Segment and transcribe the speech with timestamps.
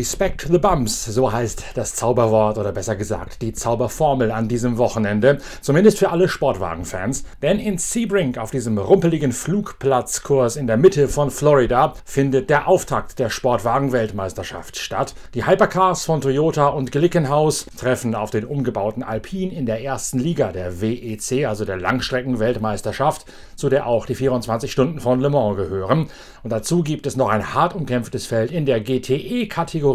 [0.00, 5.40] Respect the Bumps, so heißt das Zauberwort oder besser gesagt die Zauberformel an diesem Wochenende,
[5.60, 7.24] zumindest für alle Sportwagenfans.
[7.42, 13.18] Denn in Sebring, auf diesem rumpeligen Flugplatzkurs in der Mitte von Florida, findet der Auftakt
[13.18, 15.14] der Sportwagen-Weltmeisterschaft statt.
[15.34, 20.50] Die Hypercars von Toyota und Glickenhaus treffen auf den umgebauten Alpine in der ersten Liga
[20.50, 26.08] der WEC, also der Langstrecken-Weltmeisterschaft, zu der auch die 24 Stunden von Le Mans gehören.
[26.42, 29.89] Und dazu gibt es noch ein hart umkämpftes Feld in der GTE-Kategorie,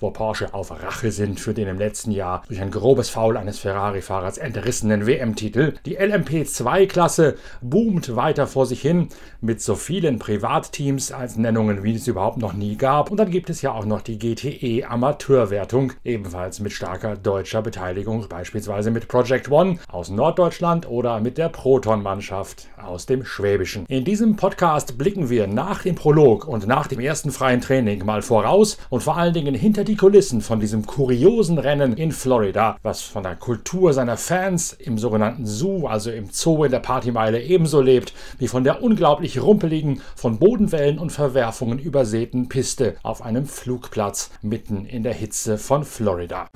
[0.00, 3.58] wo Porsche auf Rache sind für den im letzten Jahr durch ein grobes Foul eines
[3.58, 5.74] Ferrari-Fahrers entrissenen WM-Titel.
[5.84, 9.08] Die LMP2-Klasse boomt weiter vor sich hin
[9.40, 13.10] mit so vielen Privatteams als Nennungen, wie es überhaupt noch nie gab.
[13.10, 18.90] Und dann gibt es ja auch noch die GTE-Amateurwertung, ebenfalls mit starker deutscher Beteiligung, beispielsweise
[18.90, 23.84] mit Project One aus Norddeutschland oder mit der Proton-Mannschaft aus dem Schwäbischen.
[23.88, 28.22] In diesem Podcast blicken wir nach dem Prolog und nach dem ersten freien Training mal
[28.22, 33.02] voraus und vor allen Dingen hinter die Kulissen von diesem kuriosen Rennen in Florida, was
[33.02, 37.82] von der Kultur seiner Fans im sogenannten Zoo, also im Zoo in der Partymeile, ebenso
[37.82, 44.30] lebt wie von der unglaublich rumpeligen, von Bodenwellen und Verwerfungen übersäten Piste auf einem Flugplatz
[44.40, 46.48] mitten in der Hitze von Florida.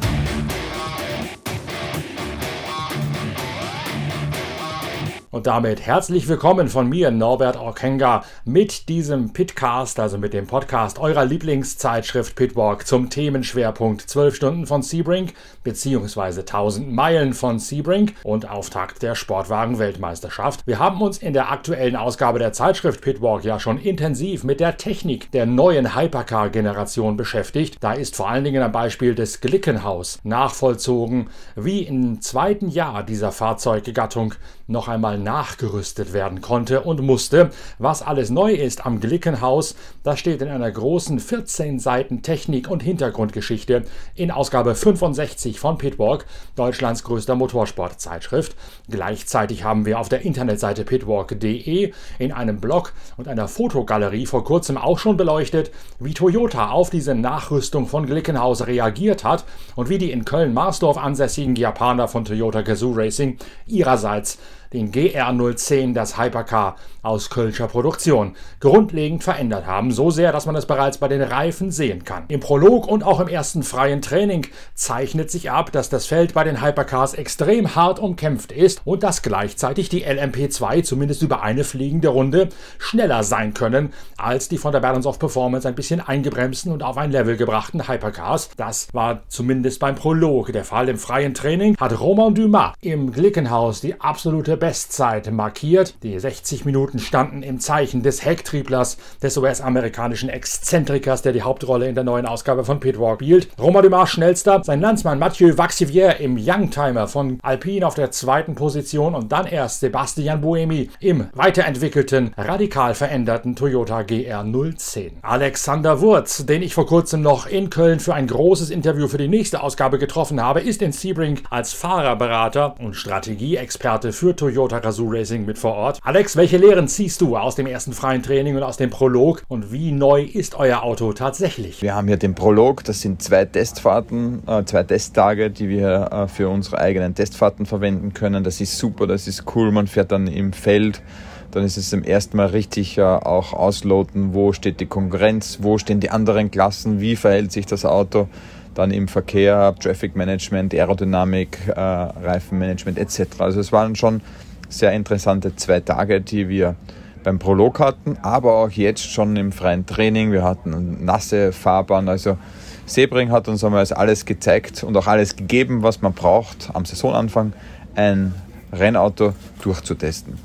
[5.31, 10.99] Und damit herzlich willkommen von mir, Norbert Orkenga, mit diesem Pitcast, also mit dem Podcast
[10.99, 15.33] eurer Lieblingszeitschrift Pitwalk zum Themenschwerpunkt 12 Stunden von Sebring
[15.65, 16.41] bzw.
[16.41, 20.63] 1000 Meilen von Sebring und Auftakt der Sportwagen-Weltmeisterschaft.
[20.65, 24.79] Wir haben uns in der aktuellen Ausgabe der Zeitschrift Pitwalk ja schon intensiv mit der
[24.79, 27.77] Technik der neuen Hypercar-Generation beschäftigt.
[27.81, 33.31] Da ist vor allen Dingen am Beispiel des Glickenhaus nachvollzogen, wie im zweiten Jahr dieser
[33.31, 34.33] Fahrzeuggattung
[34.69, 37.51] noch einmal nachgerüstet werden konnte und musste.
[37.79, 42.83] Was alles neu ist am Glickenhaus, das steht in einer großen 14 Seiten Technik- und
[42.83, 43.85] Hintergrundgeschichte
[44.15, 48.55] in Ausgabe 65 von Pitwalk, Deutschlands größter Motorsportzeitschrift.
[48.91, 54.77] Gleichzeitig haben wir auf der Internetseite pitwalk.de in einem Blog und einer Fotogalerie vor kurzem
[54.77, 59.45] auch schon beleuchtet, wie Toyota auf diese Nachrüstung von Glickenhaus reagiert hat
[59.77, 64.39] und wie die in Köln-Marsdorf ansässigen Japaner von Toyota Gazoo Racing ihrerseits
[64.73, 70.67] den GR010, das Hypercar aus Kölscher Produktion, grundlegend verändert haben, so sehr, dass man es
[70.67, 72.25] bereits bei den Reifen sehen kann.
[72.29, 76.45] Im Prolog und auch im ersten freien Training zeichnet sich ab, dass das Feld bei
[76.45, 82.09] den Hypercars extrem hart umkämpft ist und dass gleichzeitig die LMP2 zumindest über eine fliegende
[82.09, 86.83] Runde schneller sein können als die von der Balance of Performance ein bisschen eingebremsten und
[86.83, 88.51] auf ein Level gebrachten Hypercars.
[88.57, 90.89] Das war zumindest beim Prolog der Fall.
[90.89, 95.95] Im freien Training hat Romain Dumas im Glickenhaus die absolute Bestzeit markiert.
[96.03, 101.95] Die 60 Minuten standen im Zeichen des Hecktrieblers, des US-amerikanischen Exzentrikers, der die Hauptrolle in
[101.95, 103.49] der neuen Ausgabe von Pitwalk spielt.
[103.59, 109.15] Romain Dumas schnellster, sein Landsmann Mathieu Vaxivier im Youngtimer von Alpine auf der zweiten Position
[109.15, 115.13] und dann erst Sebastian Buemi im weiterentwickelten, radikal veränderten Toyota GR010.
[115.23, 119.29] Alexander Wurz, den ich vor kurzem noch in Köln für ein großes Interview für die
[119.29, 125.45] nächste Ausgabe getroffen habe, ist in Sebring als Fahrerberater und Strategieexperte für Toyota Gazoo Racing
[125.47, 125.99] mit vor Ort.
[126.03, 129.43] Alex, welche Lehren ziehst du aus dem ersten freien Training und aus dem Prolog?
[129.49, 131.83] Und wie neu ist euer Auto tatsächlich?
[131.83, 136.29] Wir haben hier den Prolog, das sind zwei Testfahrten, äh, zwei Testtage, die wir äh,
[136.29, 138.45] für unsere eigenen Testfahrten verwenden können.
[138.45, 141.03] Das ist super, das ist cool, man fährt dann im Feld.
[141.51, 145.79] Dann ist es zum ersten Mal richtig äh, auch ausloten, wo steht die Konkurrenz, wo
[145.79, 148.29] stehen die anderen Klassen, wie verhält sich das Auto,
[148.79, 153.41] dann im Verkehr, Traffic Management, Aerodynamik, äh, Reifenmanagement etc.
[153.41, 154.21] Also es waren schon
[154.69, 156.77] sehr interessante zwei Tage, die wir
[157.25, 160.31] beim Prolog hatten, aber auch jetzt schon im freien Training.
[160.31, 162.39] Wir hatten nasse Fahrbahn, also
[162.87, 167.53] Sebring hat uns einmal alles gezeigt und auch alles gegeben, was man braucht am Saisonanfang,
[167.97, 168.33] ein
[168.73, 170.39] Rennauto durchzutesten.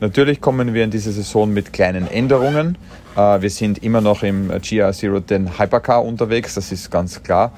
[0.00, 2.78] Natürlich kommen wir in diese Saison mit kleinen Änderungen.
[3.16, 7.52] Äh, wir sind immer noch im GR010 Hypercar unterwegs, das ist ganz klar.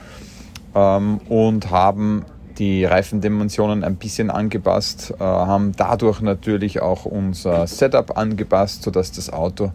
[0.75, 2.25] Ähm, und haben
[2.58, 9.32] die Reifendimensionen ein bisschen angepasst, äh, haben dadurch natürlich auch unser Setup angepasst, sodass das
[9.32, 9.73] Auto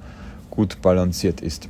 [0.49, 1.65] gut balanciert ist.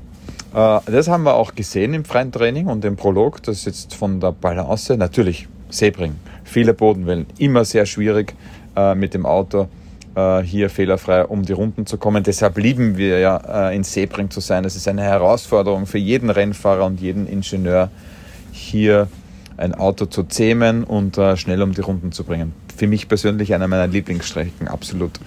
[0.54, 3.44] Äh, das haben wir auch gesehen im freien Training und im Prolog.
[3.44, 6.16] Das jetzt von der Balance natürlich Sebring.
[6.44, 8.34] Viele Bodenwellen, immer sehr schwierig
[8.96, 9.68] mit dem Auto
[10.44, 12.24] hier fehlerfrei um die Runden zu kommen.
[12.24, 14.66] Deshalb lieben wir ja äh, in Sebring zu sein.
[14.66, 17.90] Es ist eine Herausforderung für jeden Rennfahrer und jeden Ingenieur,
[18.52, 19.08] hier
[19.58, 22.54] ein Auto zu zähmen und äh, schnell um die Runden zu bringen.
[22.76, 25.20] Für mich persönlich eine meiner Lieblingsstrecken, absolut.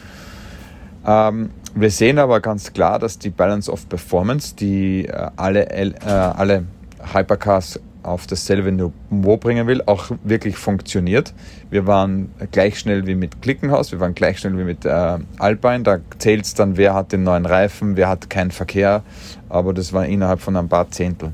[1.06, 5.92] Ähm, wir sehen aber ganz klar, dass die Balance of Performance, die äh, alle, äh,
[6.08, 6.64] alle
[7.12, 11.34] Hypercars auf dasselbe Niveau bringen will, auch wirklich funktioniert.
[11.70, 15.82] Wir waren gleich schnell wie mit Klickenhaus, wir waren gleich schnell wie mit äh, Alpine.
[15.82, 19.02] Da zählt es dann, wer hat den neuen Reifen, wer hat keinen Verkehr,
[19.48, 21.32] aber das war innerhalb von ein paar Zehntel.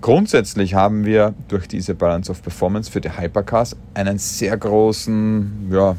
[0.00, 5.96] Grundsätzlich haben wir durch diese Balance of Performance für die Hypercars einen sehr großen ja,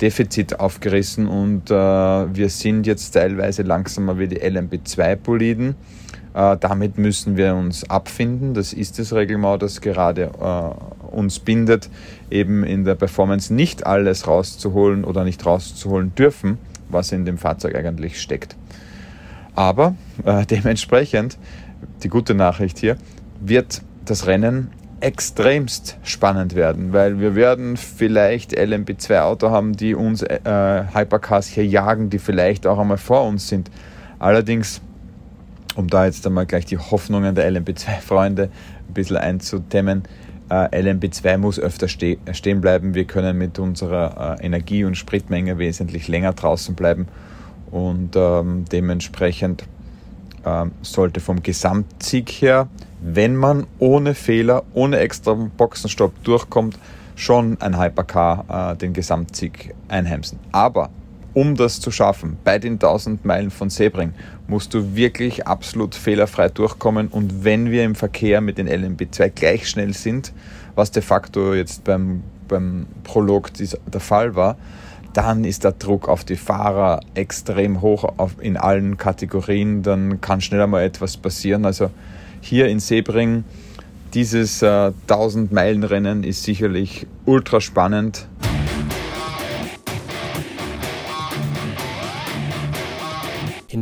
[0.00, 5.74] Defizit aufgerissen und äh, wir sind jetzt teilweise langsamer wie die LMP2-Boliden.
[6.36, 8.52] Äh, damit müssen wir uns abfinden.
[8.52, 11.88] Das ist das Regelmaß, das gerade äh, uns bindet,
[12.30, 16.58] eben in der Performance nicht alles rauszuholen oder nicht rauszuholen dürfen,
[16.90, 18.54] was in dem Fahrzeug eigentlich steckt.
[19.54, 19.94] Aber
[20.26, 21.38] äh, dementsprechend,
[22.02, 22.98] die gute Nachricht hier,
[23.40, 30.22] wird das Rennen extremst spannend werden, weil wir werden vielleicht LMP2 Auto haben, die uns
[30.22, 33.70] äh, Hypercars hier jagen, die vielleicht auch einmal vor uns sind.
[34.18, 34.80] Allerdings
[35.76, 38.50] um da jetzt einmal gleich die Hoffnungen der LMP2-Freunde
[38.88, 40.02] ein bisschen einzudämmen,
[40.48, 42.94] äh, LMP2 muss öfter ste stehen bleiben.
[42.94, 47.08] Wir können mit unserer äh, Energie- und Spritmenge wesentlich länger draußen bleiben
[47.70, 49.64] und ähm, dementsprechend
[50.44, 52.68] äh, sollte vom Gesamtsieg her,
[53.02, 56.78] wenn man ohne Fehler, ohne extra Boxenstopp durchkommt,
[57.16, 60.38] schon ein Hypercar äh, den Gesamtsieg einheimsen.
[60.52, 60.90] Aber
[61.36, 64.14] um das zu schaffen, bei den 1000 Meilen von Sebring,
[64.48, 67.08] musst du wirklich absolut fehlerfrei durchkommen.
[67.08, 70.32] Und wenn wir im Verkehr mit den LMB2 gleich schnell sind,
[70.76, 74.56] was de facto jetzt beim, beim Prolog der Fall war,
[75.12, 79.82] dann ist der Druck auf die Fahrer extrem hoch auf, in allen Kategorien.
[79.82, 81.66] Dann kann schneller mal etwas passieren.
[81.66, 81.90] Also
[82.40, 83.44] hier in Sebring,
[84.14, 88.26] dieses äh, 1000 Meilen Rennen ist sicherlich ultra spannend.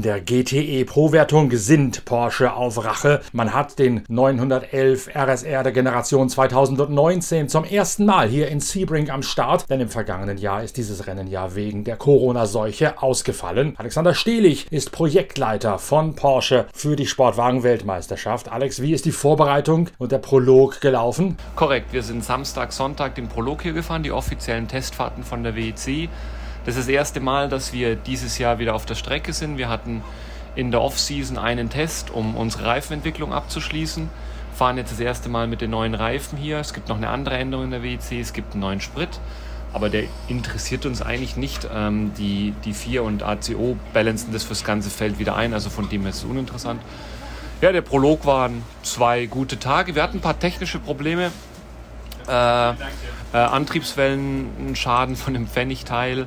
[0.05, 3.23] Der GTE Pro-Wertung sind Porsche auf Rache.
[3.33, 9.23] Man hat den 911 RSR der Generation 2019 zum ersten Mal hier in Sebring am
[9.23, 13.75] Start, denn im vergangenen Jahr ist dieses Rennen ja wegen der Corona-Seuche ausgefallen.
[13.79, 18.53] Alexander Stehlich ist Projektleiter von Porsche für die Sportwagen-Weltmeisterschaft.
[18.53, 21.39] Alex, wie ist die Vorbereitung und der Prolog gelaufen?
[21.57, 26.11] Korrekt, wir sind Samstag, Sonntag den Prolog hier gefahren, die offiziellen Testfahrten von der WEC.
[26.65, 29.59] Das ist das erste Mal, dass wir dieses Jahr wieder auf der Strecke sind.
[29.59, 30.03] Wir hatten
[30.57, 34.09] in der Off-Season einen Test, um unsere Reifenentwicklung abzuschließen.
[34.55, 36.59] Fahren jetzt das erste Mal mit den neuen Reifen hier.
[36.59, 39.21] Es gibt noch eine andere Änderung in der WEC, es gibt einen neuen Sprit.
[39.75, 41.69] Aber der interessiert uns eigentlich nicht.
[41.75, 45.89] Ähm, die, die 4 und ACO balancen das fürs ganze Feld wieder ein, also von
[45.89, 46.81] dem her ist es uninteressant.
[47.61, 49.95] Ja, der Prolog waren zwei gute Tage.
[49.95, 51.33] Wir hatten ein paar technische Probleme.
[52.29, 52.75] Äh, äh,
[53.33, 56.27] Antriebswellen, ein Schaden von dem Pfennigteil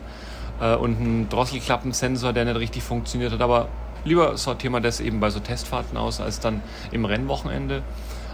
[0.62, 3.42] äh, und ein Drosselklappensensor, der nicht richtig funktioniert hat.
[3.42, 3.68] Aber
[4.04, 6.62] lieber sortieren wir das eben bei so Testfahrten aus, als dann
[6.92, 7.84] im Rennwochenende.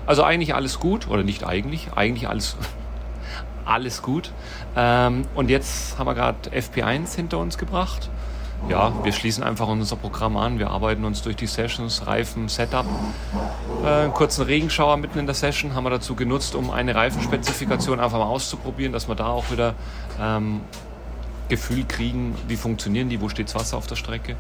[0.06, 2.58] Also eigentlich alles gut, oder nicht eigentlich, eigentlich alles,
[3.66, 4.32] alles gut.
[4.76, 8.10] Ähm, und jetzt haben wir gerade FP1 hinter uns gebracht.
[8.70, 10.58] Ja, wir schließen einfach unser Programm an.
[10.58, 12.86] Wir arbeiten uns durch die Sessions, Reifen, Setup.
[13.84, 18.00] Äh, einen kurzen Regenschauer mitten in der Session haben wir dazu genutzt, um eine Reifenspezifikation
[18.00, 19.76] einfach mal auszuprobieren, dass wir da auch wieder
[20.22, 20.62] ähm,
[21.56, 24.36] Gefühl kriegen, wie funktionieren die, wo steht das Wasser auf der Strecke.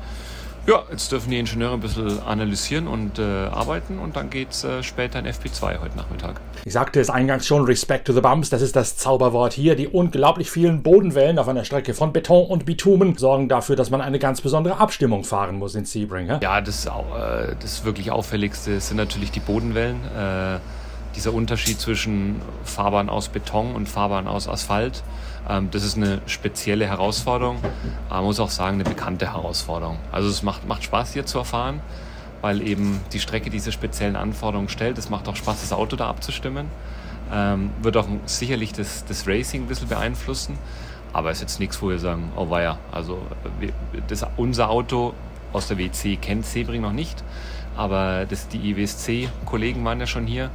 [0.65, 4.63] Ja, jetzt dürfen die Ingenieure ein bisschen analysieren und äh, arbeiten und dann geht es
[4.63, 6.39] äh, später in FP2 heute Nachmittag.
[6.63, 9.75] Ich sagte es eingangs schon, Respect to the Bumps, das ist das Zauberwort hier.
[9.75, 14.00] Die unglaublich vielen Bodenwellen auf einer Strecke von Beton und Bitumen sorgen dafür, dass man
[14.00, 16.27] eine ganz besondere Abstimmung fahren muss in Sebring.
[16.27, 16.89] Ja, ja das, äh,
[17.60, 19.98] das wirklich Auffälligste sind natürlich die Bodenwellen.
[20.15, 20.60] Äh,
[21.15, 25.03] dieser Unterschied zwischen Fahrbahn aus Beton und Fahrbahn aus Asphalt
[25.50, 27.58] ähm, das ist eine spezielle Herausforderung,
[28.10, 29.98] aber man muss auch sagen, eine bekannte Herausforderung.
[30.12, 31.82] Also es macht, macht Spaß hier zu erfahren,
[32.41, 34.98] weil eben die Strecke diese speziellen Anforderungen stellt.
[34.98, 36.67] Es macht auch Spaß, das Auto da abzustimmen.
[37.32, 40.58] Ähm, wird auch sicherlich das, das Racing ein bisschen beeinflussen,
[41.13, 43.22] aber es ist jetzt nichts, wo wir sagen, oh weia, also
[44.08, 45.13] das, unser Auto
[45.51, 47.24] aus der WC kennt Sebring noch nicht,
[47.75, 50.51] aber das, die IWSC-Kollegen waren ja schon hier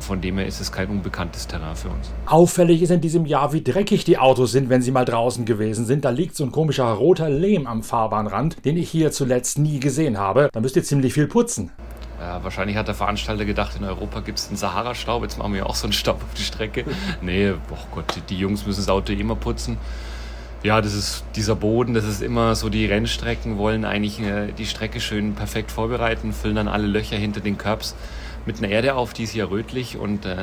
[0.00, 2.10] von dem her ist es kein unbekanntes Terrain für uns.
[2.26, 5.84] Auffällig ist in diesem Jahr, wie dreckig die Autos sind, wenn sie mal draußen gewesen
[5.84, 6.04] sind.
[6.04, 10.18] Da liegt so ein komischer roter Lehm am Fahrbahnrand, den ich hier zuletzt nie gesehen
[10.18, 10.48] habe.
[10.52, 11.72] Da müsst ihr ziemlich viel putzen.
[12.20, 15.66] Ja, wahrscheinlich hat der Veranstalter gedacht, in Europa gibt es einen Sahara-Staub, jetzt machen wir
[15.66, 16.84] auch so einen Staub auf die Strecke.
[17.20, 19.76] nee, oh Gott, die Jungs müssen das Auto immer putzen.
[20.62, 24.64] Ja, das ist dieser Boden, das ist immer so, die Rennstrecken wollen eigentlich äh, die
[24.64, 27.94] Strecke schön perfekt vorbereiten, füllen dann alle Löcher hinter den Curbs
[28.46, 30.36] mit einer Erde auf, die ist hier rötlich und äh,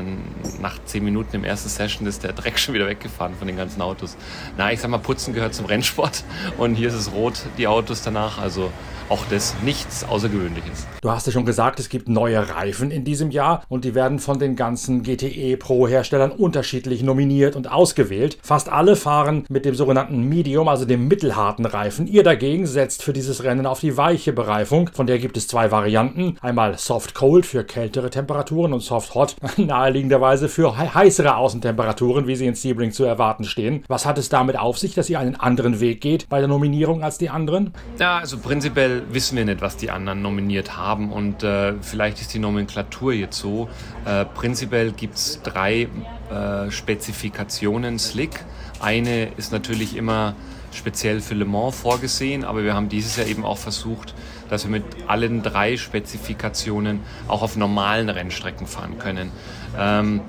[0.62, 3.82] nach zehn Minuten im ersten Session ist der Dreck schon wieder weggefahren von den ganzen
[3.82, 4.18] Autos.
[4.58, 6.24] Na, ich sag mal, Putzen gehört zum Rennsport
[6.58, 8.72] und hier ist es rot, die Autos danach, also
[9.12, 10.88] auch das nichts Außergewöhnliches.
[11.02, 14.20] Du hast ja schon gesagt, es gibt neue Reifen in diesem Jahr und die werden
[14.20, 18.38] von den ganzen GTE Pro Herstellern unterschiedlich nominiert und ausgewählt.
[18.42, 22.08] Fast alle fahren mit dem sogenannten Medium, also dem mittelharten Reifen.
[22.08, 25.72] Ihr dagegen setzt für dieses Rennen auf die weiche Bereifung, von der gibt es zwei
[25.72, 26.38] Varianten.
[26.40, 32.48] Einmal Soft Cold für kältere Temperaturen und Soft Hot naheliegenderweise für heißere Außentemperaturen, wie sie
[32.48, 33.84] in Sebring zu erwarten stehen.
[33.90, 37.04] Was hat es damit auf sich, dass ihr einen anderen Weg geht bei der Nominierung
[37.04, 37.74] als die anderen?
[38.00, 42.34] Ja, also prinzipiell wissen wir nicht, was die anderen nominiert haben und äh, vielleicht ist
[42.34, 43.68] die Nomenklatur jetzt so.
[44.06, 45.90] Äh, prinzipiell gibt es drei
[46.32, 48.46] äh, Spezifikationen Slick.
[48.80, 50.34] Eine ist natürlich immer
[50.72, 54.16] speziell für Le Mans vorgesehen, aber wir haben dieses Jahr eben auch versucht,
[54.52, 59.32] dass wir mit allen drei Spezifikationen auch auf normalen Rennstrecken fahren können.
[59.76, 60.22] Ähm,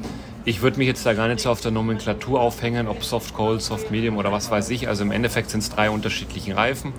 [0.45, 3.61] ich würde mich jetzt da gar nicht so auf der Nomenklatur aufhängen, ob Soft Cold,
[3.61, 4.89] Soft Medium oder was weiß ich.
[4.89, 6.95] Also im Endeffekt sind es drei unterschiedliche Reifen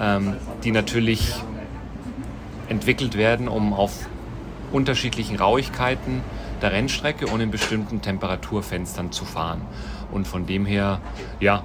[0.00, 1.34] ähm, die natürlich
[2.68, 4.08] entwickelt werden, um auf
[4.72, 6.22] unterschiedlichen Rauigkeiten
[6.62, 9.62] der Rennstrecke und in bestimmten Temperaturfenstern zu fahren.
[10.10, 11.00] Und von dem her,
[11.38, 11.62] ja,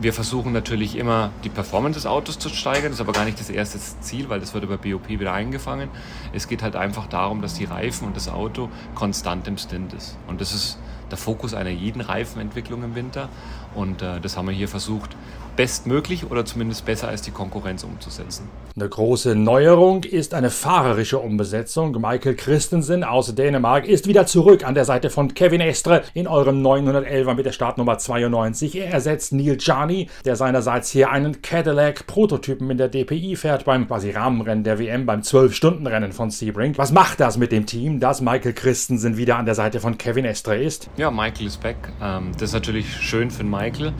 [0.00, 3.40] wir versuchen natürlich immer die Performance des Autos zu steigern, das ist aber gar nicht
[3.40, 5.88] das erste Ziel, weil das wird über BOP wieder eingefangen.
[6.32, 10.16] Es geht halt einfach darum, dass die Reifen und das Auto konstant im Stint ist.
[10.28, 10.78] Und das ist
[11.10, 13.28] der Fokus einer jeden Reifenentwicklung im Winter.
[13.74, 15.16] Und äh, das haben wir hier versucht,
[15.58, 18.48] bestmöglich oder zumindest besser als die Konkurrenz umzusetzen.
[18.76, 22.00] Eine große Neuerung ist eine fahrerische Umbesetzung.
[22.00, 26.64] Michael Christensen aus Dänemark ist wieder zurück an der Seite von Kevin Estre in eurem
[26.64, 28.76] 911er mit der Startnummer 92.
[28.76, 34.12] Er ersetzt Neil Jani, der seinerseits hier einen Cadillac-Prototypen in der DPI fährt beim quasi
[34.12, 36.78] Rahmenrennen der WM beim 12-Stunden-Rennen von Sebring.
[36.78, 40.24] Was macht das mit dem Team, dass Michael Christensen wieder an der Seite von Kevin
[40.24, 40.88] Estre ist?
[40.96, 41.76] Ja, Michael ist back.
[42.00, 43.92] Ähm, das ist natürlich schön für Michael.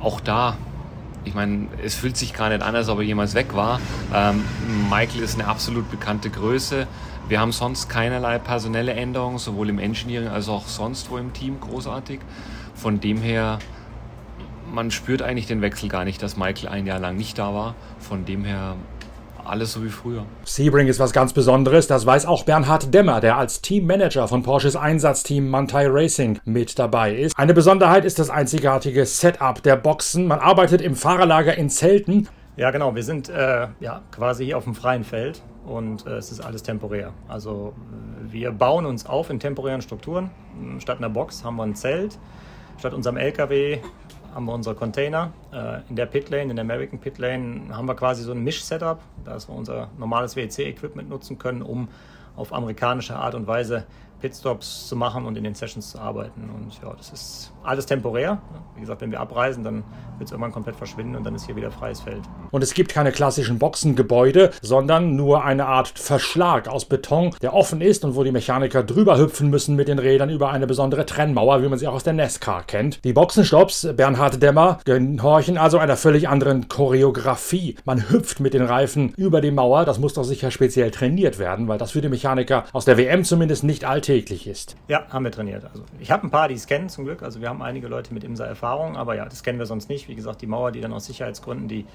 [0.00, 0.56] Auch da
[1.26, 3.80] ich meine, es fühlt sich gar nicht an, als ob er jemals weg war.
[4.14, 4.44] Ähm,
[4.88, 6.86] Michael ist eine absolut bekannte Größe.
[7.28, 11.58] Wir haben sonst keinerlei personelle Änderungen, sowohl im Engineering als auch sonst wo im Team
[11.60, 12.20] großartig.
[12.76, 13.58] Von dem her,
[14.72, 17.74] man spürt eigentlich den Wechsel gar nicht, dass Michael ein Jahr lang nicht da war.
[17.98, 18.76] Von dem her
[19.48, 20.24] alles so wie früher.
[20.44, 24.76] Sebring ist was ganz Besonderes, das weiß auch Bernhard Demmer, der als Teammanager von Porsches
[24.76, 27.38] Einsatzteam Mantai Racing mit dabei ist.
[27.38, 30.26] Eine Besonderheit ist das einzigartige Setup der Boxen.
[30.26, 32.28] Man arbeitet im Fahrerlager in Zelten.
[32.56, 32.94] Ja, genau.
[32.94, 36.62] Wir sind äh, ja, quasi hier auf dem freien Feld und äh, es ist alles
[36.62, 37.12] temporär.
[37.28, 37.74] Also
[38.22, 40.30] wir bauen uns auf in temporären Strukturen.
[40.78, 42.18] Statt einer Box haben wir ein Zelt.
[42.78, 43.78] Statt unserem LKW
[44.36, 45.32] haben wir unsere Container.
[45.50, 49.48] Äh, in der Pitlane, in der American Pitlane, haben wir quasi so ein Misch-Setup, dass
[49.48, 51.88] wir unser normales WEC-Equipment nutzen können, um
[52.36, 53.86] auf amerikanische Art und Weise
[54.20, 56.50] Pitstops zu machen und in den Sessions zu arbeiten.
[56.50, 58.40] Und ja, das ist alles temporär.
[58.74, 59.84] Wie gesagt, wenn wir abreisen, dann
[60.18, 62.22] wird es irgendwann komplett verschwinden und dann ist hier wieder freies Feld.
[62.50, 67.80] Und es gibt keine klassischen Boxengebäude, sondern nur eine Art Verschlag aus Beton, der offen
[67.80, 71.62] ist und wo die Mechaniker drüber hüpfen müssen mit den Rädern über eine besondere Trennmauer,
[71.62, 73.04] wie man sie auch aus der NASCAR kennt.
[73.04, 77.76] Die Boxenstops, Bernhard Dämmer, gehorchen also einer völlig anderen Choreografie.
[77.84, 79.84] Man hüpft mit den Reifen über die Mauer.
[79.84, 83.24] Das muss doch sicher speziell trainiert werden, weil das für die Mechaniker aus der WM
[83.24, 84.76] zumindest nicht alltäglich ist.
[84.88, 85.64] Ja, haben wir trainiert.
[85.64, 87.22] Also ich habe ein paar, die es kennen zum Glück.
[87.22, 90.08] Also wir haben einige Leute mit IMSA Erfahrung, aber ja, das kennen wir sonst nicht.
[90.08, 91.86] Wie gesagt, die Mauer, die dann aus Sicherheitsgründen die,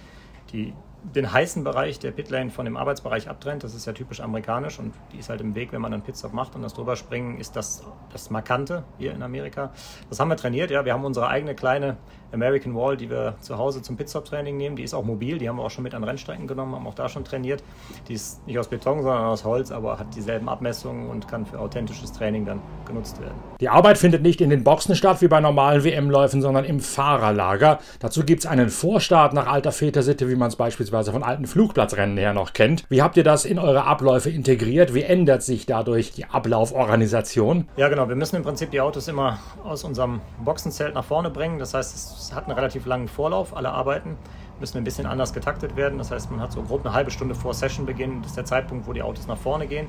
[0.51, 3.63] die den heißen Bereich der Pitlane von dem Arbeitsbereich abtrennt.
[3.63, 6.31] Das ist ja typisch amerikanisch und die ist halt im Weg, wenn man einen Pitstop
[6.31, 9.71] macht und das drüberspringen ist das, das Markante hier in Amerika.
[10.09, 10.85] Das haben wir trainiert, ja.
[10.85, 11.97] Wir haben unsere eigene kleine
[12.31, 14.75] American Wall, die wir zu Hause zum Pitstop-Training nehmen.
[14.75, 16.93] Die ist auch mobil, die haben wir auch schon mit an Rennstrecken genommen, haben auch
[16.93, 17.63] da schon trainiert.
[18.07, 21.59] Die ist nicht aus Beton, sondern aus Holz, aber hat dieselben Abmessungen und kann für
[21.59, 23.35] authentisches Training dann genutzt werden.
[23.59, 27.79] Die Arbeit findet nicht in den Boxen statt wie bei normalen WM-Läufen, sondern im Fahrerlager.
[27.99, 32.17] Dazu gibt es einen Vorstart nach alter Vätersitte, wie man es beispielsweise von alten Flugplatzrennen
[32.17, 32.85] her noch kennt.
[32.89, 34.93] Wie habt ihr das in eure Abläufe integriert?
[34.93, 37.67] Wie ändert sich dadurch die Ablauforganisation?
[37.77, 38.07] Ja, genau.
[38.07, 41.59] Wir müssen im Prinzip die Autos immer aus unserem Boxenzelt nach vorne bringen.
[41.59, 43.55] Das heißt, es es hat einen relativ langen Vorlauf.
[43.55, 44.17] Alle Arbeiten
[44.59, 45.97] müssen ein bisschen anders getaktet werden.
[45.97, 48.87] Das heißt, man hat so grob eine halbe Stunde vor Sessionbeginn, das ist der Zeitpunkt,
[48.87, 49.87] wo die Autos nach vorne gehen.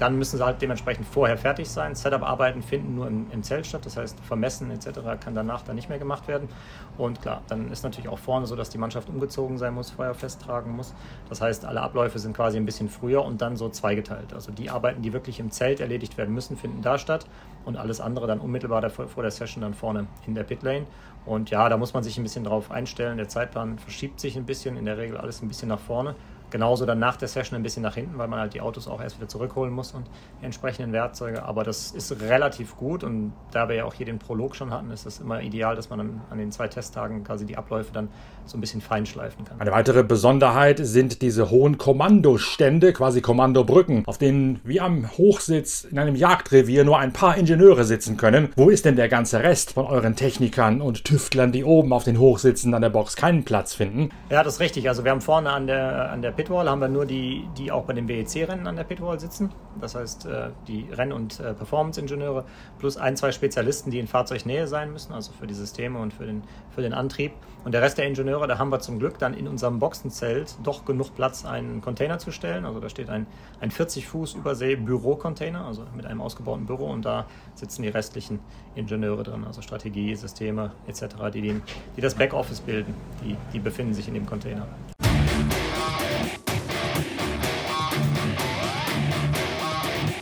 [0.00, 1.94] Dann müssen sie halt dementsprechend vorher fertig sein.
[1.94, 5.00] Setup-Arbeiten finden nur im, im, Zelt statt, das heißt Vermessen etc.
[5.22, 6.48] kann danach dann nicht mehr gemacht werden.
[6.96, 10.14] Und klar, dann ist natürlich auch vorne so, dass die Mannschaft umgezogen sein muss, Feuer
[10.14, 10.94] festtragen muss.
[11.28, 14.32] Das heißt, alle Abläufe sind quasi ein bisschen früher und dann so zweigeteilt.
[14.32, 17.26] Also die Arbeiten, die wirklich im Zelt erledigt werden müssen, finden da statt
[17.66, 20.86] und alles andere dann unmittelbar vor der Session dann vorne in der Pitlane.
[21.26, 23.18] Und ja, da muss man sich ein bisschen drauf einstellen.
[23.18, 26.14] Der Zeitplan verschiebt sich ein bisschen, in der Regel alles ein bisschen nach vorne
[26.50, 29.00] Genauso dann nach der Session ein bisschen nach hinten, weil man halt die Autos auch
[29.00, 30.06] erst wieder zurückholen muss und
[30.40, 31.42] die entsprechenden Werkzeuge.
[31.42, 34.90] Aber das ist relativ gut und da wir ja auch hier den Prolog schon hatten,
[34.90, 38.08] ist es immer ideal, dass man dann an den zwei Testtagen quasi die Abläufe dann
[38.46, 39.60] so ein bisschen feinschleifen kann.
[39.60, 45.98] Eine weitere Besonderheit sind diese hohen Kommandostände, quasi Kommandobrücken, auf denen wie am Hochsitz in
[45.98, 48.50] einem Jagdrevier nur ein paar Ingenieure sitzen können.
[48.56, 52.18] Wo ist denn der ganze Rest von euren Technikern und Tüftlern, die oben auf den
[52.18, 54.10] Hochsitzen an der Box keinen Platz finden?
[54.30, 54.88] Ja, das ist richtig.
[54.88, 57.84] Also wir haben vorne an der, an der Pitwall haben wir nur die, die auch
[57.84, 59.50] bei den WEC-Rennen an der Pitwall sitzen.
[59.78, 62.46] Das heißt, äh, die Renn- und äh, Performance-Ingenieure
[62.78, 66.24] plus ein, zwei Spezialisten, die in Fahrzeugnähe sein müssen, also für die Systeme und für
[66.24, 66.42] den,
[66.74, 67.32] für den Antrieb.
[67.62, 70.86] Und der Rest der Ingenieure, da haben wir zum Glück dann in unserem Boxenzelt doch
[70.86, 72.64] genug Platz, einen Container zu stellen.
[72.64, 73.26] Also da steht ein,
[73.60, 78.38] ein 40 Fuß Übersee Büro-Container, also mit einem ausgebauten Büro und da sitzen die restlichen
[78.74, 81.04] Ingenieure drin, also Strategie, Systeme etc.,
[81.34, 81.62] die, den,
[81.98, 84.66] die das Backoffice bilden, die, die befinden sich in dem Container.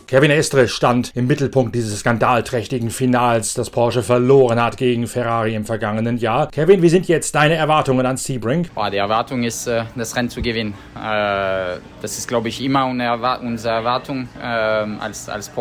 [0.09, 5.65] Kevin Estre stand im Mittelpunkt dieses skandalträchtigen Finals, das Porsche verloren hat gegen Ferrari im
[5.65, 6.47] vergangenen Jahr.
[6.47, 8.67] Kevin, wie sind jetzt deine Erwartungen an Sebring?
[8.73, 10.73] Boah, die Erwartung ist, äh, das Rennen zu gewinnen.
[10.95, 15.51] Äh, das ist, glaube ich, immer unsere Erwartung äh, als, als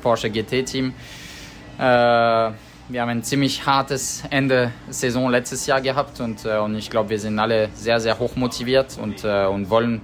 [0.00, 0.94] Porsche GT-Team.
[1.76, 7.18] Wir haben ein ziemlich hartes Ende Saison letztes Jahr gehabt und, und ich glaube, wir
[7.18, 10.00] sind alle sehr, sehr hoch motiviert und, und wollen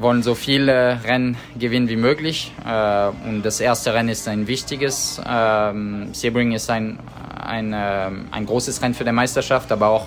[0.00, 2.52] wollen so viele Rennen gewinnen wie möglich.
[2.66, 5.20] Äh, und das erste Rennen ist ein wichtiges.
[5.28, 6.98] Ähm, Sebring ist ein,
[7.38, 10.06] ein, ähm, ein großes Rennen für die Meisterschaft, aber auch,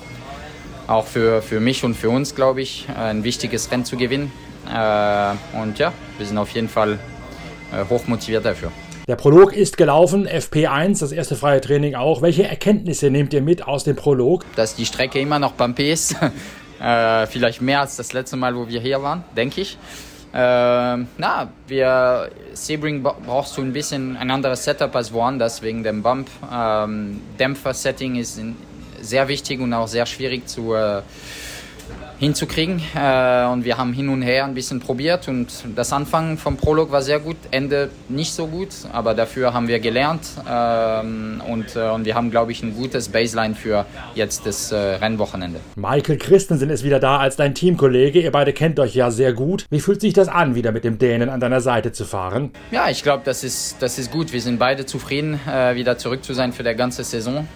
[0.87, 4.31] auch für, für mich und für uns, glaube ich, ein wichtiges Rennen zu gewinnen.
[4.67, 6.99] Äh, und ja, wir sind auf jeden Fall
[7.71, 8.71] äh, hoch motiviert dafür.
[9.07, 12.21] Der Prolog ist gelaufen, FP1, das erste freie Training auch.
[12.21, 14.45] Welche Erkenntnisse nehmt ihr mit aus dem Prolog?
[14.55, 16.15] Dass die Strecke immer noch bumpy ist.
[16.83, 19.77] Äh, vielleicht mehr als das letzte Mal, wo wir hier waren, denke ich.
[20.33, 26.03] Äh, na, wir, Sebring brauchst du ein bisschen ein anderes Setup als woanders wegen dem
[26.03, 26.27] Bump.
[26.51, 28.41] Ähm, Dämpfer-Setting ist
[28.99, 31.03] sehr wichtig und auch sehr schwierig zu, äh,
[32.23, 32.81] hinzukriegen.
[32.95, 36.91] Äh, und wir haben hin und her ein bisschen probiert und das Anfang vom Prolog
[36.91, 41.89] war sehr gut, Ende nicht so gut, aber dafür haben wir gelernt ähm, und, äh,
[41.89, 45.59] und wir haben, glaube ich, ein gutes Baseline für jetzt das äh, Rennwochenende.
[45.75, 48.21] Michael Christensen ist wieder da als dein Teamkollege.
[48.21, 49.65] Ihr beide kennt euch ja sehr gut.
[49.69, 52.51] Wie fühlt sich das an, wieder mit dem Dänen an deiner Seite zu fahren?
[52.71, 54.31] Ja, ich glaube, das ist, das ist gut.
[54.31, 55.39] Wir sind beide zufrieden,
[55.73, 57.47] wieder zurück zu sein für die ganze Saison.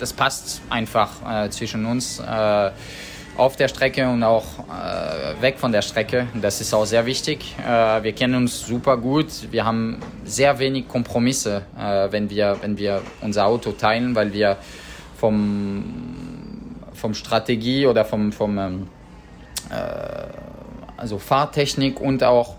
[0.00, 2.70] Das passt einfach äh, zwischen uns äh,
[3.36, 6.26] auf der Strecke und auch äh, weg von der Strecke.
[6.40, 7.54] Das ist auch sehr wichtig.
[7.62, 9.26] Äh, wir kennen uns super gut.
[9.50, 14.56] Wir haben sehr wenig Kompromisse, äh, wenn, wir, wenn wir unser Auto teilen, weil wir
[15.18, 15.84] vom,
[16.94, 18.88] vom Strategie oder vom, vom ähm,
[19.68, 19.74] äh,
[20.96, 22.56] also Fahrtechnik und auch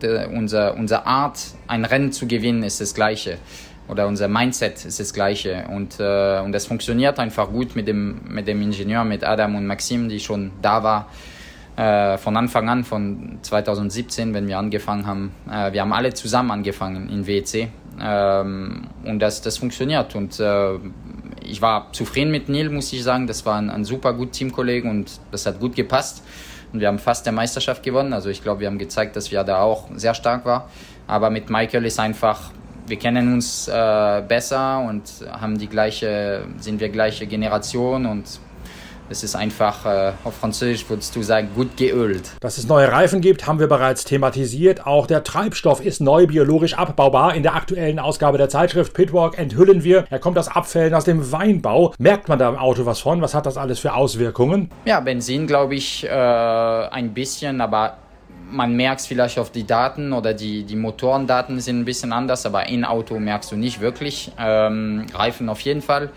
[0.00, 3.38] de, unser, Art, ein Rennen zu gewinnen, ist das gleiche
[3.88, 8.20] oder unser Mindset ist das gleiche und, äh, und das funktioniert einfach gut mit dem,
[8.28, 11.08] mit dem Ingenieur, mit Adam und Maxim, die schon da war
[11.76, 15.34] äh, von Anfang an, von 2017, wenn wir angefangen haben.
[15.50, 17.68] Äh, wir haben alle zusammen angefangen in WEC
[18.00, 20.78] ähm, und das, das funktioniert und äh,
[21.46, 23.26] ich war zufrieden mit Neil, muss ich sagen.
[23.26, 26.24] Das war ein, ein super gut Teamkollege und das hat gut gepasst.
[26.72, 28.12] Und wir haben fast der Meisterschaft gewonnen.
[28.12, 30.62] Also ich glaube, wir haben gezeigt, dass wir da auch sehr stark waren.
[31.06, 32.50] Aber mit Michael ist einfach
[32.86, 38.40] wir kennen uns äh, besser und haben die gleiche, sind wir gleiche Generation und
[39.10, 42.30] es ist einfach, äh, auf Französisch würdest du sagen, gut geölt.
[42.40, 44.86] Dass es neue Reifen gibt, haben wir bereits thematisiert.
[44.86, 47.34] Auch der Treibstoff ist neu biologisch abbaubar.
[47.34, 51.32] In der aktuellen Ausgabe der Zeitschrift Pitwalk enthüllen wir, er kommt aus Abfällen aus dem
[51.32, 51.92] Weinbau.
[51.98, 53.20] Merkt man da im Auto was von?
[53.20, 54.70] Was hat das alles für Auswirkungen?
[54.86, 57.98] Ja, Benzin glaube ich äh, ein bisschen, aber
[58.54, 62.46] man merkt es vielleicht auf die Daten oder die, die Motorendaten sind ein bisschen anders,
[62.46, 64.32] aber in Auto merkst du nicht wirklich.
[64.38, 66.10] Ähm, Reifen auf jeden Fall.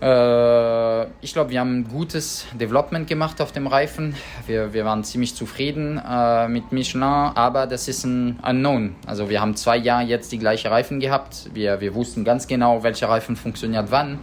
[0.00, 4.14] Äh, ich glaube, wir haben ein gutes Development gemacht auf dem Reifen.
[4.46, 8.94] Wir, wir waren ziemlich zufrieden äh, mit Michelin, aber das ist ein Unknown.
[9.06, 11.50] Also wir haben zwei Jahre jetzt die gleiche Reifen gehabt.
[11.52, 14.18] Wir, wir wussten ganz genau, welcher Reifen funktioniert wann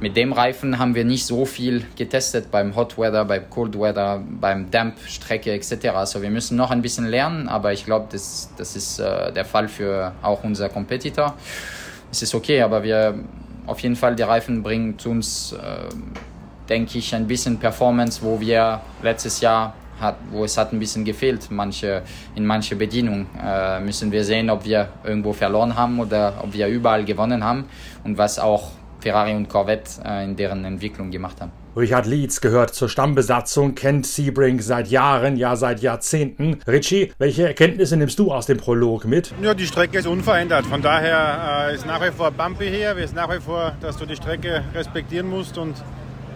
[0.00, 4.22] mit dem Reifen haben wir nicht so viel getestet beim Hot Weather, beim Cold Weather,
[4.40, 5.88] beim Damp-Strecke etc.
[5.88, 9.44] Also wir müssen noch ein bisschen lernen, aber ich glaube, das, das ist äh, der
[9.44, 11.34] Fall für auch unser Competitor.
[12.10, 13.14] Es ist okay, aber wir
[13.66, 15.88] auf jeden Fall, die Reifen bringen zu uns, äh,
[16.68, 21.04] denke ich, ein bisschen Performance, wo wir letztes Jahr hat, wo es hat ein bisschen
[21.04, 21.50] gefehlt.
[21.50, 22.02] Manche,
[22.34, 26.68] in manche Bedienung äh, müssen wir sehen, ob wir irgendwo verloren haben oder ob wir
[26.68, 27.66] überall gewonnen haben
[28.02, 31.52] und was auch Ferrari und Corvette äh, in deren Entwicklung gemacht haben.
[31.76, 36.58] Richard Leeds gehört zur Stammbesatzung, kennt Sebring seit Jahren, ja seit Jahrzehnten.
[36.66, 39.32] Richie, welche Erkenntnisse nimmst du aus dem Prolog mit?
[39.40, 40.66] Ja, die Strecke ist unverändert.
[40.66, 42.96] Von daher äh, ist nach wie vor bumpy hier.
[42.96, 45.76] Es ist nach wie vor, dass du die Strecke respektieren musst und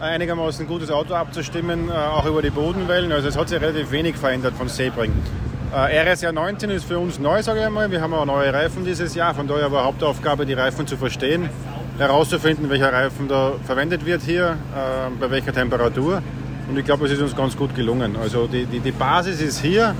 [0.01, 3.11] einigermaßen gutes Auto abzustimmen, äh, auch über die Bodenwellen.
[3.11, 5.13] Also es hat sich relativ wenig verändert von Sebring.
[5.75, 7.91] Äh, RSR 19 ist für uns neu, sage ich einmal.
[7.91, 9.35] Wir haben auch neue Reifen dieses Jahr.
[9.35, 11.51] Von daher war Hauptaufgabe, die Reifen zu verstehen
[11.99, 16.23] herauszufinden, welcher Reifen da verwendet wird hier, äh, bei welcher Temperatur.
[16.69, 18.17] Und ich glaube, es ist uns ganz gut gelungen.
[18.17, 19.95] Also die, die, die Basis ist hier.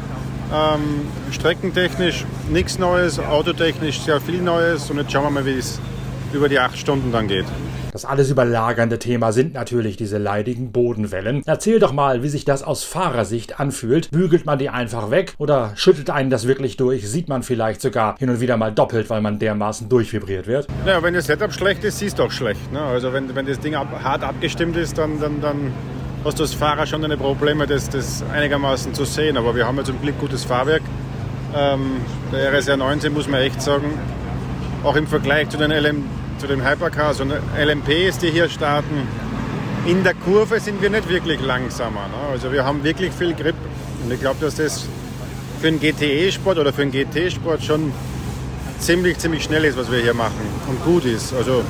[0.53, 4.91] Ähm, streckentechnisch nichts Neues, autotechnisch sehr viel Neues.
[4.91, 5.81] Und jetzt schauen wir mal, wie es
[6.33, 7.47] über die acht Stunden dann geht.
[7.95, 11.45] Das alles überlagernde Thema sind natürlich diese leidigen Bodenwellen.
[11.47, 14.11] Erzähl doch mal, wie sich das aus Fahrersicht anfühlt.
[14.11, 17.09] Bügelt man die einfach weg oder schüttelt einen das wirklich durch?
[17.09, 20.67] Sieht man vielleicht sogar hin und wieder mal doppelt, weil man dermaßen durchvibriert wird?
[20.85, 22.73] Ja, wenn das Setup schlecht ist, siehst du auch schlecht.
[22.73, 22.81] Ne?
[22.81, 25.73] Also wenn, wenn das Ding ab, hart abgestimmt ist, dann, dann, dann
[26.25, 29.37] hast du als Fahrer schon eine Probleme, das, das einigermaßen zu sehen.
[29.37, 30.83] Aber wir haben ja zum Glück gutes Fahrwerk.
[31.55, 31.99] Ähm,
[32.33, 33.87] der RSR 19 muss man echt sagen,
[34.83, 36.03] auch im Vergleich zu den LM
[36.45, 39.09] zu den Hypercars und LMPs, die hier starten.
[39.87, 42.07] In der Kurve sind wir nicht wirklich langsamer.
[42.09, 42.33] Ne?
[42.33, 43.55] Also wir haben wirklich viel Grip
[44.05, 44.87] und ich glaube, dass das
[45.63, 47.95] für einen GTE-Sport oder für einen GT-Sport schon
[48.79, 51.33] ziemlich, ziemlich schnell ist, was wir hier machen und gut ist.
[51.33, 51.65] Also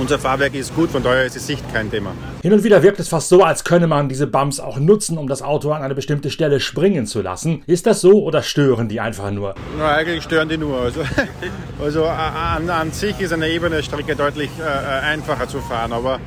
[0.00, 2.12] unser Fahrwerk ist gut, von daher ist die Sicht kein Thema.
[2.42, 5.28] Hin und wieder wirkt es fast so, als könne man diese Bumps auch nutzen, um
[5.28, 7.62] das Auto an eine bestimmte Stelle springen zu lassen.
[7.66, 9.54] Ist das so oder stören die einfach nur?
[9.76, 10.80] Na, eigentlich stören die nur.
[10.80, 11.00] Also,
[11.82, 16.20] also an, an sich ist eine ebene Strecke deutlich äh, einfacher zu fahren, aber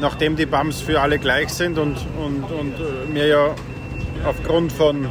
[0.00, 3.54] nachdem die Bumps für alle gleich sind und, und, und äh, mir ja
[4.24, 5.08] aufgrund von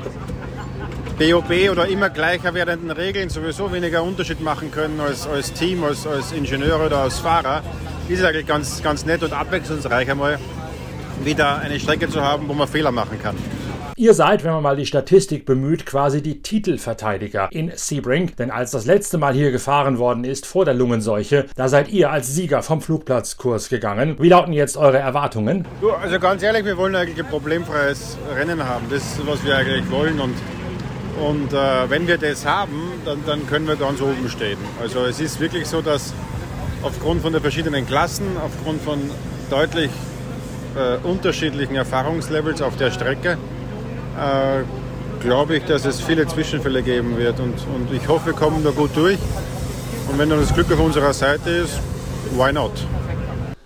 [1.19, 6.07] BOB oder immer gleicher werdenden Regeln sowieso weniger Unterschied machen können als, als Team, als,
[6.07, 7.61] als Ingenieur oder als Fahrer,
[8.09, 10.39] ist eigentlich ganz, ganz nett und abwechslungsreich einmal
[11.23, 13.35] wieder eine Strecke zu haben, wo man Fehler machen kann.
[13.95, 18.35] Ihr seid, wenn man mal die Statistik bemüht, quasi die Titelverteidiger in Sebring.
[18.37, 22.09] Denn als das letzte Mal hier gefahren worden ist vor der Lungenseuche, da seid ihr
[22.09, 24.17] als Sieger vom Flugplatzkurs gegangen.
[24.19, 25.65] Wie lauten jetzt eure Erwartungen?
[25.79, 28.87] Du, also ganz ehrlich, wir wollen eigentlich ein problemfreies Rennen haben.
[28.89, 30.19] Das ist, was wir eigentlich wollen.
[30.19, 30.35] Und,
[31.23, 34.57] und äh, wenn wir das haben, dann, dann können wir ganz oben stehen.
[34.81, 36.13] Also es ist wirklich so, dass
[36.83, 38.99] aufgrund von den verschiedenen Klassen, aufgrund von
[39.49, 39.89] deutlich
[40.75, 43.37] äh, unterschiedlichen Erfahrungslevels auf der Strecke,
[44.17, 47.39] äh, glaube ich, dass es viele Zwischenfälle geben wird.
[47.39, 49.19] Und, und ich hoffe, wir kommen da gut durch.
[50.09, 51.79] Und wenn dann das Glück auf unserer Seite ist,
[52.35, 52.71] why not?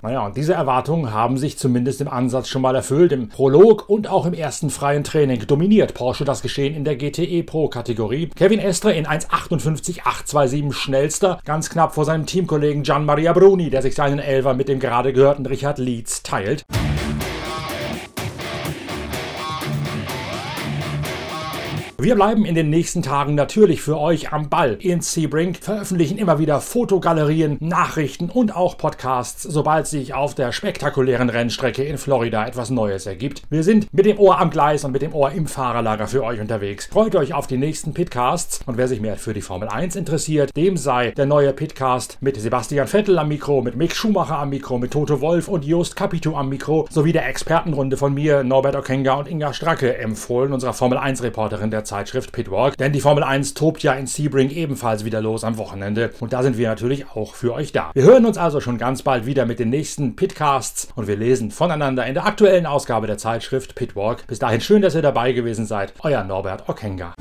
[0.02, 3.12] Naja, und diese Erwartungen haben sich zumindest im Ansatz schon mal erfüllt.
[3.12, 7.44] Im Prolog und auch im ersten freien Training dominiert Porsche das Geschehen in der GTE
[7.44, 8.30] Pro-Kategorie.
[8.36, 13.96] Kevin Estre in 1,58,827 schnellster, ganz knapp vor seinem Teamkollegen Gian Maria Bruni, der sich
[13.96, 16.64] seinen Elfer mit dem gerade gehörten Richard Leeds teilt.
[22.00, 26.38] Wir bleiben in den nächsten Tagen natürlich für euch am Ball in Sebring, veröffentlichen immer
[26.38, 32.70] wieder Fotogalerien, Nachrichten und auch Podcasts, sobald sich auf der spektakulären Rennstrecke in Florida etwas
[32.70, 33.42] Neues ergibt.
[33.50, 36.40] Wir sind mit dem Ohr am Gleis und mit dem Ohr im Fahrerlager für euch
[36.40, 36.86] unterwegs.
[36.86, 40.56] Freut euch auf die nächsten Pitcasts und wer sich mehr für die Formel 1 interessiert,
[40.56, 44.78] dem sei der neue Pitcast mit Sebastian Vettel am Mikro, mit Mick Schumacher am Mikro,
[44.78, 49.16] mit Toto Wolf und Just Capito am Mikro sowie der Expertenrunde von mir, Norbert Okenga
[49.16, 53.54] und Inga Stracke empfohlen, unserer Formel 1 Reporterin der Zeitschrift Pitwalk, denn die Formel 1
[53.56, 57.34] tobt ja in Sebring ebenfalls wieder los am Wochenende und da sind wir natürlich auch
[57.34, 57.92] für euch da.
[57.94, 61.52] Wir hören uns also schon ganz bald wieder mit den nächsten Pitcasts und wir lesen
[61.52, 64.28] voneinander in der aktuellen Ausgabe der Zeitschrift Pitwalk.
[64.28, 65.94] Bis dahin schön, dass ihr dabei gewesen seid.
[66.04, 67.14] Euer Norbert Okenga.